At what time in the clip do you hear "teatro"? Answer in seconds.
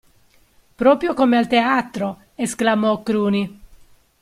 1.45-2.21